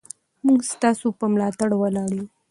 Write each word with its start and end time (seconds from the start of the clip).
موږ 0.45 0.59
ستاسو 0.73 1.07
په 1.19 1.25
ملاتړ 1.33 1.69
ولاړ 1.81 2.09
یو. 2.17 2.25